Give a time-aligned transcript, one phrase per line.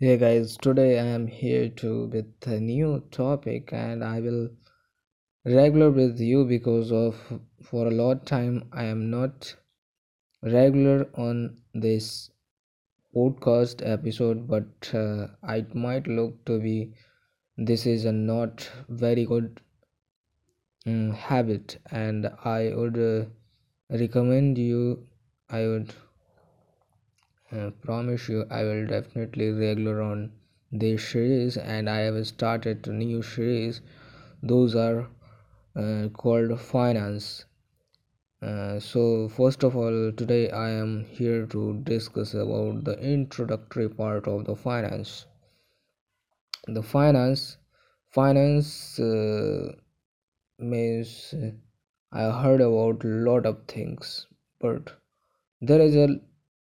[0.00, 4.48] Hey guys, today I am here to with a new topic and I will
[5.44, 7.16] regular with you because of
[7.62, 9.56] for a lot time I am not
[10.42, 12.30] regular on this
[13.14, 16.92] podcast episode but uh, it might look to be
[17.56, 19.60] this is a not very good
[20.86, 23.26] um, habit and I would uh,
[23.90, 25.06] recommend you
[25.50, 25.94] I would
[27.52, 30.32] uh, promise you I will definitely regular on
[30.72, 33.80] this series and I have started a new series.
[34.42, 35.08] Those are
[35.76, 37.44] uh, called finance.
[38.42, 44.26] Uh, so first of all today I am here to discuss about the introductory part
[44.26, 45.26] of the finance.
[46.66, 47.58] The finance
[48.10, 49.72] finance uh,
[50.58, 51.50] means uh,
[52.12, 54.26] I heard about lot of things
[54.60, 54.92] but
[55.60, 56.20] there is a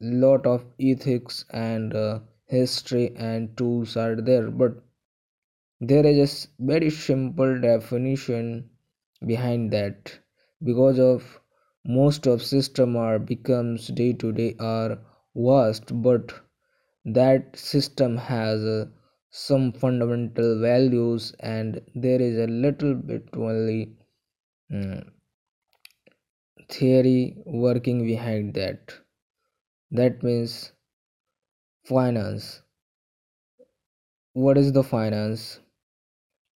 [0.00, 4.74] lot of ethics and uh, history and tools are there but
[5.80, 8.68] there is a very simple definition
[9.26, 10.18] behind that.
[10.62, 11.40] Because of
[11.86, 14.98] most of system are becomes day to day are
[15.34, 16.30] vast but
[17.06, 18.86] that system has uh,
[19.30, 23.96] some fundamental values and there is a little bit only
[24.72, 25.08] mm,
[26.68, 28.94] theory working behind that
[29.96, 30.72] that means
[31.84, 32.62] finance.
[34.34, 35.58] What is the finance?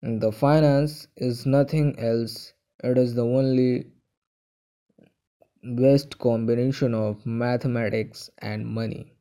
[0.01, 2.55] The finance is nothing else.
[2.83, 3.93] It is the only
[5.77, 9.13] best combination of mathematics and money.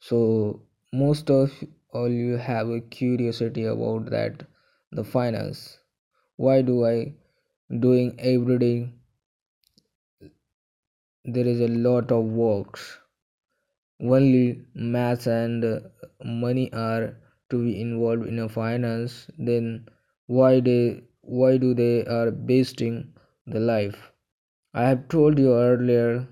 [0.00, 1.52] So most of
[1.92, 4.46] all you have a curiosity about that
[4.90, 5.80] the finance.
[6.36, 7.14] Why do i
[7.80, 8.94] doing every day
[11.26, 12.98] there is a lot of works.
[14.00, 15.64] Only maths and
[16.24, 17.18] money are
[17.50, 19.86] to be involved in a finance then
[20.26, 23.12] why they why do they are basing
[23.46, 24.12] the life?
[24.72, 26.28] I have told you earlier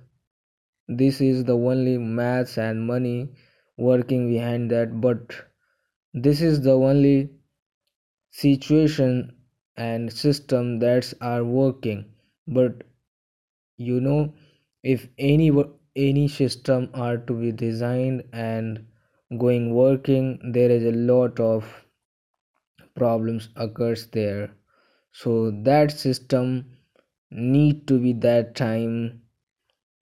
[0.88, 3.30] this is the only maths and money
[3.76, 5.34] working behind that but
[6.14, 7.30] this is the only
[8.30, 9.34] situation
[9.76, 12.04] and system that are working.
[12.46, 12.84] But
[13.76, 14.34] you know
[14.84, 15.50] if any
[15.96, 18.86] any system are to be designed and
[19.38, 21.86] going working there is a lot of
[22.96, 24.50] problems occurs there.
[25.12, 26.78] So that system
[27.30, 29.22] need to be that time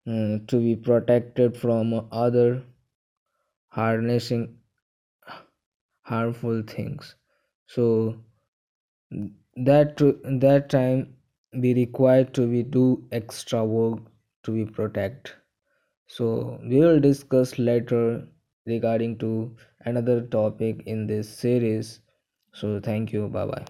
[0.07, 2.65] uh, to be protected from other
[3.71, 4.61] harnessing
[6.03, 7.17] harmful things.
[7.67, 8.23] So
[9.57, 9.97] that
[10.43, 11.17] that time
[11.61, 14.01] be required to be do extra work
[14.45, 15.37] to be protect.
[16.07, 18.29] So we will discuss later
[18.67, 22.01] regarding to another topic in this series.
[22.53, 23.29] So thank you.
[23.29, 23.67] Bye bye